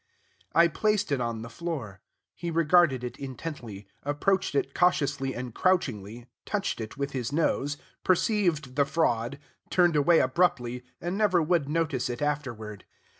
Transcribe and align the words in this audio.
I 0.55 0.67
placed 0.67 1.11
it 1.11 1.21
on 1.21 1.43
the 1.43 1.47
floor. 1.49 2.01
He 2.33 2.49
regarded 2.49 3.03
it 3.03 3.17
intently, 3.19 3.87
approached 4.01 4.55
it 4.55 4.73
cautiously 4.73 5.35
and 5.35 5.53
crouchingly, 5.53 6.25
touched 6.43 6.81
it 6.81 6.97
with 6.97 7.11
his 7.11 7.31
nose, 7.31 7.77
perceived 8.03 8.75
the 8.77 8.85
fraud, 8.85 9.37
turned 9.69 9.95
away 9.95 10.17
abruptly, 10.17 10.83
and 10.99 11.15
never 11.19 11.39
would 11.43 11.69
notice 11.69 12.09
it 12.09 12.23
afterward. 12.23 12.83